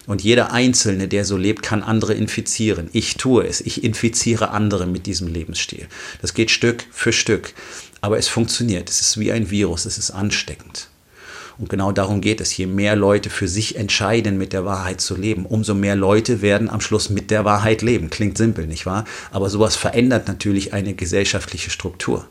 Und 0.07 0.23
jeder 0.23 0.53
Einzelne, 0.53 1.09
der 1.09 1.25
so 1.25 1.37
lebt, 1.37 1.63
kann 1.63 1.83
andere 1.83 2.15
infizieren. 2.15 2.89
Ich 2.93 3.17
tue 3.17 3.47
es, 3.47 3.61
ich 3.61 3.85
infiziere 3.85 4.51
andere 4.51 4.87
mit 4.87 5.07
diesem 5.07 5.29
Lebensstil. 5.29 5.87
Das 6.21 6.35
geht 6.35 6.51
Stück 6.51 6.85
für 6.91 7.13
Stück. 7.13 7.55
Aber 8.01 8.19
es 8.19 8.29
funktioniert. 8.29 8.91
Es 8.91 9.01
ist 9.01 9.21
wie 9.21 9.33
ein 9.33 9.51
Virus, 9.51 9.85
es 9.85 9.97
ist 9.97 10.11
ansteckend. 10.11 10.89
Und 11.59 11.69
genau 11.69 11.93
darum 11.93 12.21
geht 12.21 12.41
es. 12.41 12.57
Je 12.57 12.67
mehr 12.67 12.97
Leute 12.97 13.31
für 13.31 13.49
sich 13.49 13.77
entscheiden, 13.77 14.39
mit 14.39 14.53
der 14.53 14.65
Wahrheit 14.65 15.01
zu 15.01 15.17
leben, 15.17 15.47
umso 15.47 15.75
mehr 15.75 15.97
Leute 15.97 16.43
werden 16.43 16.69
am 16.69 16.81
Schluss 16.81 17.11
mit 17.11 17.31
der 17.31 17.45
Wahrheit 17.45 17.83
leben. 17.83 18.11
Klingt 18.11 18.39
simpel, 18.39 18.67
nicht 18.67 18.87
wahr? 18.87 19.05
Aber 19.31 19.51
sowas 19.51 19.77
verändert 19.77 20.29
natürlich 20.29 20.73
eine 20.73 20.95
gesellschaftliche 20.95 21.71
Struktur. 21.71 22.27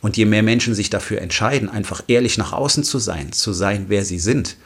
Und 0.00 0.16
je 0.16 0.24
mehr 0.24 0.42
Menschen 0.42 0.74
sich 0.74 0.90
dafür 0.90 1.20
entscheiden, 1.20 1.68
einfach 1.68 2.02
ehrlich 2.08 2.38
nach 2.38 2.52
außen 2.52 2.84
zu 2.84 2.98
sein, 2.98 3.32
zu 3.32 3.52
sein, 3.52 3.86
wer 3.88 4.04
sie 4.04 4.18
sind 4.18 4.56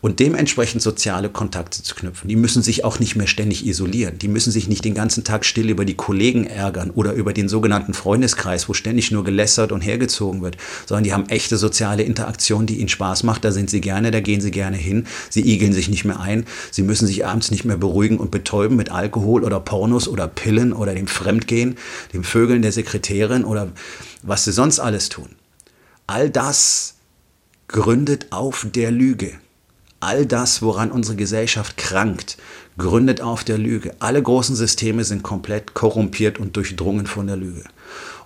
und 0.00 0.20
dementsprechend 0.20 0.82
soziale 0.82 1.28
Kontakte 1.28 1.82
zu 1.82 1.94
knüpfen, 1.94 2.28
die 2.28 2.36
müssen 2.36 2.62
sich 2.62 2.84
auch 2.84 2.98
nicht 2.98 3.16
mehr 3.16 3.26
ständig 3.26 3.66
isolieren. 3.66 4.18
Die 4.18 4.28
müssen 4.28 4.50
sich 4.50 4.68
nicht 4.68 4.84
den 4.84 4.94
ganzen 4.94 5.24
Tag 5.24 5.44
still 5.44 5.70
über 5.70 5.84
die 5.84 5.94
Kollegen 5.94 6.46
ärgern 6.46 6.90
oder 6.90 7.12
über 7.12 7.32
den 7.32 7.48
sogenannten 7.48 7.94
Freundeskreis, 7.94 8.68
wo 8.68 8.74
ständig 8.74 9.10
nur 9.10 9.24
gelässert 9.24 9.72
und 9.72 9.80
hergezogen 9.80 10.42
wird, 10.42 10.56
sondern 10.86 11.04
die 11.04 11.12
haben 11.12 11.28
echte 11.28 11.56
soziale 11.56 12.02
Interaktion, 12.02 12.66
die 12.66 12.78
ihnen 12.78 12.88
Spaß 12.88 13.22
macht. 13.22 13.44
Sind 13.52 13.70
sie 13.70 13.80
gerne, 13.80 14.10
da 14.10 14.20
gehen 14.20 14.40
sie 14.40 14.50
gerne 14.50 14.76
hin. 14.76 15.06
Sie 15.30 15.40
igeln 15.40 15.72
sich 15.72 15.88
nicht 15.88 16.04
mehr 16.04 16.20
ein. 16.20 16.46
Sie 16.70 16.82
müssen 16.82 17.06
sich 17.06 17.26
abends 17.26 17.50
nicht 17.50 17.64
mehr 17.64 17.76
beruhigen 17.76 18.18
und 18.18 18.30
betäuben 18.30 18.76
mit 18.76 18.90
Alkohol 18.90 19.44
oder 19.44 19.60
Pornos 19.60 20.08
oder 20.08 20.28
Pillen 20.28 20.72
oder 20.72 20.94
dem 20.94 21.06
Fremdgehen, 21.06 21.76
dem 22.12 22.24
Vögeln 22.24 22.62
der 22.62 22.72
Sekretärin 22.72 23.44
oder 23.44 23.68
was 24.22 24.44
sie 24.44 24.52
sonst 24.52 24.80
alles 24.80 25.08
tun. 25.08 25.30
All 26.06 26.30
das 26.30 26.94
gründet 27.68 28.26
auf 28.30 28.66
der 28.70 28.90
Lüge. 28.90 29.32
All 30.00 30.26
das, 30.26 30.62
woran 30.62 30.90
unsere 30.90 31.16
Gesellschaft 31.16 31.76
krankt, 31.76 32.36
gründet 32.76 33.20
auf 33.20 33.44
der 33.44 33.56
Lüge. 33.56 33.94
Alle 34.00 34.22
großen 34.22 34.56
Systeme 34.56 35.04
sind 35.04 35.22
komplett 35.22 35.74
korrumpiert 35.74 36.38
und 36.38 36.56
durchdrungen 36.56 37.06
von 37.06 37.28
der 37.28 37.36
Lüge. 37.36 37.62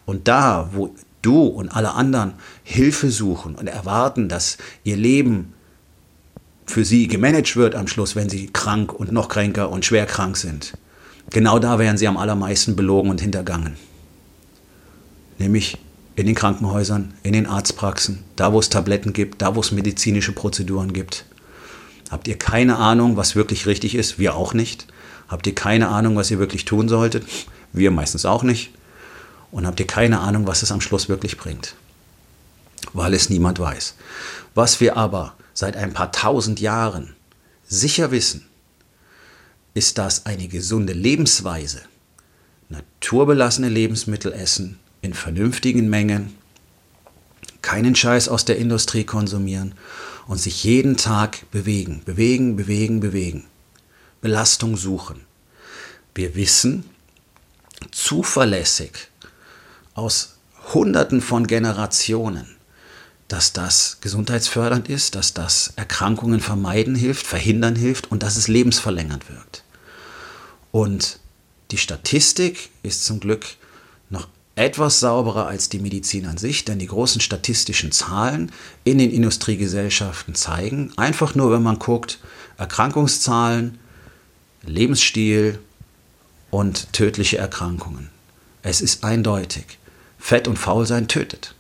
Und 0.07 0.27
da, 0.29 0.71
wo 0.73 0.95
du 1.23 1.43
und 1.43 1.71
alle 1.71 1.93
anderen 1.93 2.35
Hilfe 2.63 3.11
suchen 3.11 3.55
und 3.55 3.67
erwarten, 3.67 4.29
dass 4.29 4.59
ihr 4.85 4.97
Leben 4.97 5.53
für 6.67 6.85
sie 6.85 7.09
gemanagt 7.09 7.57
wird 7.57 7.75
am 7.75 7.89
Schluss, 7.89 8.17
wenn 8.17 8.29
sie 8.29 8.49
krank 8.53 8.93
und 8.93 9.13
noch 9.13 9.29
kränker 9.29 9.71
und 9.71 9.85
schwer 9.85 10.07
krank 10.07 10.37
sind. 10.37 10.77
Genau 11.31 11.59
da 11.59 11.79
werden 11.79 11.99
sie 11.99 12.09
am 12.09 12.17
allermeisten 12.17 12.77
belogen 12.77 13.11
und 13.11 13.21
hintergangen. 13.21 13.77
Nämlich 15.39 15.79
in 16.15 16.27
den 16.27 16.35
Krankenhäusern, 16.35 17.15
in 17.23 17.33
den 17.33 17.47
Arztpraxen, 17.47 18.23
da 18.37 18.53
wo 18.53 18.59
es 18.59 18.69
Tabletten 18.69 19.13
gibt, 19.13 19.43
da 19.43 19.55
wo 19.55 19.61
es 19.61 19.73
medizinische 19.73 20.33
Prozeduren 20.33 20.93
gibt. 20.93 21.27
Habt 22.11 22.29
ihr 22.29 22.39
keine 22.39 22.77
Ahnung, 22.77 23.17
was 23.17 23.37
wirklich 23.37 23.67
richtig 23.67 23.95
ist? 23.95 24.19
Wir 24.19 24.35
auch 24.35 24.55
nicht. 24.55 24.87
Habt 25.29 25.47
ihr 25.47 25.55
keine 25.55 25.89
Ahnung, 25.89 26.17
was 26.17 26.31
ihr 26.31 26.39
wirklich 26.39 26.65
tun 26.65 26.89
solltet? 26.89 27.25
Wir 27.73 27.91
meistens 27.91 28.25
auch 28.25 28.45
nicht 28.45 28.71
und 29.51 29.67
habt 29.67 29.81
ihr 29.81 29.87
keine 29.87 30.21
Ahnung, 30.21 30.47
was 30.47 30.63
es 30.63 30.73
am 30.73 30.81
Schluss 30.81 31.09
wirklich 31.09 31.37
bringt. 31.37 31.75
Weil 32.93 33.15
es 33.15 33.31
niemand 33.31 33.59
weiß. 33.59 33.95
Was 34.55 34.81
wir 34.81 34.97
aber 34.97 35.35
seit 35.55 35.77
ein 35.77 35.93
paar 35.93 36.13
tausend 36.13 36.61
Jahren 36.61 37.15
sicher 37.67 38.11
wissen, 38.11 38.47
ist, 39.75 39.99
dass 39.99 40.27
eine 40.27 40.49
gesunde 40.49 40.93
Lebensweise, 40.93 41.83
naturbelassene 42.69 43.69
Lebensmittel 43.69 44.33
essen, 44.33 44.79
in 45.03 45.15
vernünftigen 45.15 45.89
Mengen, 45.89 46.35
keinen 47.63 47.95
Scheiß 47.95 48.29
aus 48.29 48.45
der 48.45 48.59
Industrie 48.59 49.05
konsumieren 49.05 49.75
und 50.27 50.39
sich 50.39 50.65
jeden 50.65 50.97
Tag 50.97 51.51
bewegen, 51.51 52.03
bewegen, 52.05 52.57
bewegen, 52.57 53.01
bewegen. 53.01 53.45
Belastung 54.21 54.77
suchen. 54.77 55.21
Wir 56.15 56.35
wissen 56.35 56.85
zuverlässig, 57.91 59.09
aus 59.97 60.37
Hunderten 60.73 61.21
von 61.21 61.47
Generationen, 61.47 62.47
dass 63.29 63.53
das 63.53 63.99
gesundheitsfördernd 64.01 64.89
ist, 64.89 65.15
dass 65.17 65.35
das 65.35 65.73
Erkrankungen 65.75 66.41
vermeiden 66.41 66.95
hilft, 66.95 67.27
verhindern 67.27 67.75
hilft 67.75 68.13
und 68.13 68.23
dass 68.23 68.37
es 68.37 68.47
lebensverlängernd 68.47 69.29
wirkt. 69.29 69.65
Und 70.71 71.19
die 71.71 71.79
Statistik 71.79 72.71
ist 72.83 73.05
zum 73.05 73.19
Glück 73.19 73.47
noch 74.11 74.29
etwas 74.55 75.01
sauberer 75.01 75.47
als 75.47 75.69
die 75.69 75.79
Medizin 75.79 76.27
an 76.27 76.39
sich, 76.39 76.65
denn 76.65 76.79
die 76.79 76.87
großen 76.87 77.21
statistischen 77.21 77.91
Zahlen 77.91 78.53
in 78.85 78.99
den 78.99 79.11
Industriegesellschaften 79.11 80.35
zeigen, 80.35 80.93
einfach 80.97 81.35
nur 81.35 81.51
wenn 81.51 81.63
man 81.63 81.79
guckt, 81.79 82.21
Erkrankungszahlen, 82.59 83.79
Lebensstil 84.63 85.59
und 86.51 86.93
tödliche 86.93 87.39
Erkrankungen. 87.39 88.11
Es 88.63 88.81
ist 88.81 89.05
eindeutig. 89.05 89.79
Fett 90.27 90.49
und 90.49 90.59
Faulsein 90.59 91.07
tötet. 91.07 91.55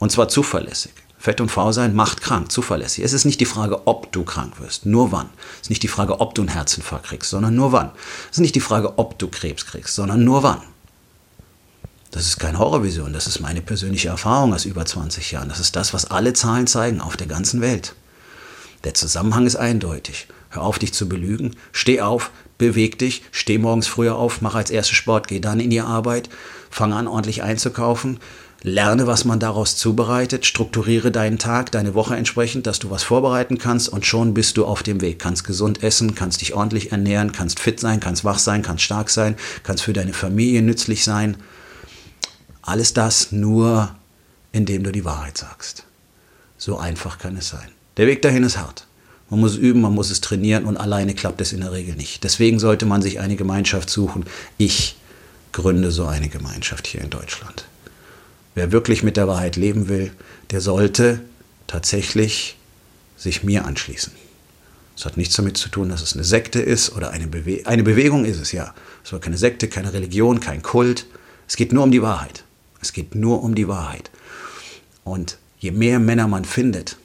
Und 0.00 0.10
zwar 0.10 0.26
zuverlässig. 0.26 0.90
Fett 1.20 1.40
und 1.40 1.50
Faulsein 1.50 1.94
macht 1.94 2.20
krank, 2.20 2.50
zuverlässig. 2.50 3.04
Es 3.04 3.12
ist 3.12 3.24
nicht 3.24 3.38
die 3.38 3.44
Frage, 3.44 3.86
ob 3.86 4.10
du 4.10 4.24
krank 4.24 4.58
wirst, 4.58 4.86
nur 4.86 5.12
wann. 5.12 5.28
Es 5.54 5.66
ist 5.66 5.70
nicht 5.70 5.84
die 5.84 5.88
Frage, 5.88 6.18
ob 6.18 6.34
du 6.34 6.42
einen 6.42 6.48
Herzinfarkt 6.48 7.06
kriegst, 7.06 7.30
sondern 7.30 7.54
nur 7.54 7.70
wann. 7.70 7.92
Es 8.24 8.38
ist 8.38 8.40
nicht 8.40 8.56
die 8.56 8.60
Frage, 8.60 8.98
ob 8.98 9.20
du 9.20 9.28
Krebs 9.28 9.66
kriegst, 9.66 9.94
sondern 9.94 10.24
nur 10.24 10.42
wann. 10.42 10.62
Das 12.10 12.26
ist 12.26 12.40
keine 12.40 12.58
Horrorvision, 12.58 13.12
das 13.12 13.28
ist 13.28 13.38
meine 13.38 13.62
persönliche 13.62 14.08
Erfahrung 14.08 14.52
aus 14.52 14.64
über 14.64 14.84
20 14.84 15.30
Jahren. 15.30 15.48
Das 15.48 15.60
ist 15.60 15.76
das, 15.76 15.94
was 15.94 16.10
alle 16.10 16.32
Zahlen 16.32 16.66
zeigen 16.66 17.00
auf 17.00 17.16
der 17.16 17.28
ganzen 17.28 17.60
Welt. 17.60 17.94
Der 18.82 18.94
Zusammenhang 18.94 19.46
ist 19.46 19.54
eindeutig. 19.54 20.26
Hör 20.50 20.62
auf, 20.62 20.80
dich 20.80 20.92
zu 20.92 21.08
belügen. 21.08 21.54
Steh 21.70 22.00
auf, 22.00 22.32
beweg 22.58 22.98
dich, 22.98 23.22
steh 23.30 23.58
morgens 23.58 23.86
früher 23.86 24.16
auf, 24.16 24.40
mach 24.40 24.54
als 24.54 24.70
erstes 24.70 24.96
Sport, 24.96 25.28
geh 25.28 25.40
dann 25.40 25.60
in 25.60 25.70
die 25.70 25.80
Arbeit, 25.80 26.28
fang 26.70 26.92
an, 26.92 27.06
ordentlich 27.06 27.42
einzukaufen, 27.42 28.18
lerne, 28.62 29.06
was 29.06 29.24
man 29.24 29.38
daraus 29.38 29.76
zubereitet, 29.76 30.44
strukturiere 30.44 31.10
deinen 31.12 31.38
Tag, 31.38 31.70
deine 31.70 31.94
Woche 31.94 32.16
entsprechend, 32.16 32.66
dass 32.66 32.80
du 32.80 32.90
was 32.90 33.04
vorbereiten 33.04 33.58
kannst 33.58 33.88
und 33.88 34.04
schon 34.04 34.34
bist 34.34 34.56
du 34.56 34.66
auf 34.66 34.82
dem 34.82 35.00
Weg. 35.00 35.20
Kannst 35.20 35.44
gesund 35.44 35.82
essen, 35.82 36.14
kannst 36.14 36.40
dich 36.40 36.54
ordentlich 36.54 36.90
ernähren, 36.90 37.32
kannst 37.32 37.60
fit 37.60 37.78
sein, 37.78 38.00
kannst 38.00 38.24
wach 38.24 38.38
sein, 38.38 38.62
kannst 38.62 38.82
stark 38.82 39.10
sein, 39.10 39.36
kannst 39.62 39.84
für 39.84 39.92
deine 39.92 40.12
Familie 40.12 40.62
nützlich 40.62 41.04
sein. 41.04 41.36
Alles 42.62 42.92
das 42.92 43.32
nur, 43.32 43.94
indem 44.50 44.82
du 44.82 44.90
die 44.90 45.04
Wahrheit 45.04 45.38
sagst. 45.38 45.84
So 46.56 46.76
einfach 46.76 47.18
kann 47.18 47.36
es 47.36 47.48
sein. 47.48 47.70
Der 47.96 48.08
Weg 48.08 48.22
dahin 48.22 48.42
ist 48.42 48.58
hart. 48.58 48.87
Man 49.30 49.40
muss 49.40 49.52
es 49.52 49.58
üben, 49.58 49.80
man 49.80 49.94
muss 49.94 50.10
es 50.10 50.20
trainieren 50.20 50.64
und 50.64 50.76
alleine 50.76 51.14
klappt 51.14 51.40
es 51.40 51.52
in 51.52 51.60
der 51.60 51.72
Regel 51.72 51.94
nicht. 51.96 52.24
Deswegen 52.24 52.58
sollte 52.58 52.86
man 52.86 53.02
sich 53.02 53.20
eine 53.20 53.36
Gemeinschaft 53.36 53.90
suchen. 53.90 54.24
Ich 54.56 54.96
gründe 55.52 55.90
so 55.90 56.06
eine 56.06 56.28
Gemeinschaft 56.28 56.86
hier 56.86 57.02
in 57.02 57.10
Deutschland. 57.10 57.66
Wer 58.54 58.72
wirklich 58.72 59.02
mit 59.02 59.16
der 59.16 59.28
Wahrheit 59.28 59.56
leben 59.56 59.88
will, 59.88 60.12
der 60.50 60.60
sollte 60.60 61.20
tatsächlich 61.66 62.56
sich 63.16 63.42
mir 63.42 63.64
anschließen. 63.66 64.12
Es 64.96 65.04
hat 65.04 65.16
nichts 65.16 65.36
damit 65.36 65.56
zu 65.56 65.68
tun, 65.68 65.90
dass 65.90 66.02
es 66.02 66.14
eine 66.14 66.24
Sekte 66.24 66.60
ist 66.60 66.96
oder 66.96 67.10
eine, 67.10 67.28
Bewe 67.28 67.66
eine 67.66 67.84
Bewegung 67.84 68.24
ist 68.24 68.40
es, 68.40 68.50
ja. 68.50 68.74
Es 69.04 69.12
war 69.12 69.20
keine 69.20 69.38
Sekte, 69.38 69.68
keine 69.68 69.92
Religion, 69.92 70.40
kein 70.40 70.62
Kult. 70.62 71.06
Es 71.46 71.54
geht 71.54 71.72
nur 71.72 71.84
um 71.84 71.92
die 71.92 72.02
Wahrheit. 72.02 72.42
Es 72.80 72.92
geht 72.92 73.14
nur 73.14 73.42
um 73.42 73.54
die 73.54 73.68
Wahrheit. 73.68 74.10
Und 75.04 75.38
je 75.60 75.70
mehr 75.70 76.00
Männer 76.00 76.26
man 76.26 76.44
findet, 76.44 76.96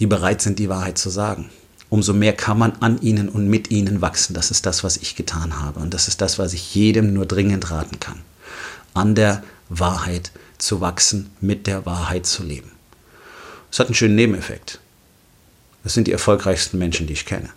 die 0.00 0.06
bereit 0.06 0.42
sind, 0.42 0.58
die 0.58 0.68
Wahrheit 0.68 0.98
zu 0.98 1.10
sagen. 1.10 1.50
Umso 1.88 2.12
mehr 2.12 2.32
kann 2.32 2.58
man 2.58 2.72
an 2.80 3.00
ihnen 3.00 3.28
und 3.28 3.48
mit 3.48 3.70
ihnen 3.70 4.00
wachsen. 4.00 4.34
Das 4.34 4.50
ist 4.50 4.66
das, 4.66 4.82
was 4.82 4.96
ich 4.96 5.16
getan 5.16 5.60
habe. 5.60 5.80
Und 5.80 5.94
das 5.94 6.08
ist 6.08 6.20
das, 6.20 6.38
was 6.38 6.52
ich 6.52 6.74
jedem 6.74 7.12
nur 7.12 7.26
dringend 7.26 7.70
raten 7.70 8.00
kann. 8.00 8.20
An 8.94 9.14
der 9.14 9.44
Wahrheit 9.68 10.32
zu 10.58 10.80
wachsen, 10.80 11.30
mit 11.40 11.66
der 11.66 11.86
Wahrheit 11.86 12.26
zu 12.26 12.42
leben. 12.42 12.72
Es 13.70 13.78
hat 13.78 13.86
einen 13.86 13.94
schönen 13.94 14.14
Nebeneffekt. 14.14 14.80
Das 15.82 15.94
sind 15.94 16.06
die 16.06 16.12
erfolgreichsten 16.12 16.78
Menschen, 16.78 17.06
die 17.06 17.12
ich 17.12 17.26
kenne. 17.26 17.50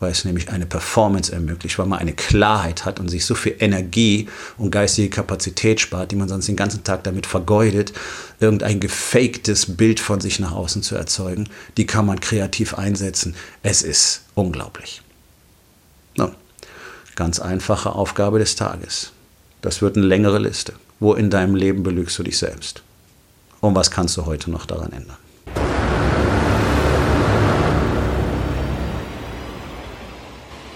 Weil 0.00 0.10
es 0.10 0.24
nämlich 0.24 0.50
eine 0.50 0.66
Performance 0.66 1.32
ermöglicht, 1.32 1.78
weil 1.78 1.86
man 1.86 1.98
eine 1.98 2.12
Klarheit 2.12 2.84
hat 2.84 3.00
und 3.00 3.08
sich 3.08 3.24
so 3.24 3.34
viel 3.34 3.56
Energie 3.58 4.28
und 4.58 4.70
geistige 4.70 5.08
Kapazität 5.08 5.80
spart, 5.80 6.10
die 6.10 6.16
man 6.16 6.28
sonst 6.28 6.48
den 6.48 6.56
ganzen 6.56 6.84
Tag 6.84 7.04
damit 7.04 7.26
vergeudet, 7.26 7.92
irgendein 8.40 8.80
gefaktes 8.80 9.76
Bild 9.76 10.00
von 10.00 10.20
sich 10.20 10.40
nach 10.40 10.52
außen 10.52 10.82
zu 10.82 10.94
erzeugen. 10.96 11.48
Die 11.76 11.86
kann 11.86 12.06
man 12.06 12.20
kreativ 12.20 12.74
einsetzen. 12.74 13.34
Es 13.62 13.82
ist 13.82 14.22
unglaublich. 14.34 15.02
No. 16.16 16.30
Ganz 17.16 17.38
einfache 17.38 17.90
Aufgabe 17.90 18.38
des 18.38 18.56
Tages. 18.56 19.12
Das 19.62 19.80
wird 19.80 19.96
eine 19.96 20.06
längere 20.06 20.38
Liste. 20.38 20.74
Wo 21.00 21.14
in 21.14 21.30
deinem 21.30 21.54
Leben 21.54 21.82
belügst 21.82 22.18
du 22.18 22.22
dich 22.22 22.38
selbst? 22.38 22.82
Und 23.60 23.74
was 23.74 23.90
kannst 23.90 24.16
du 24.16 24.26
heute 24.26 24.50
noch 24.50 24.66
daran 24.66 24.92
ändern? 24.92 25.16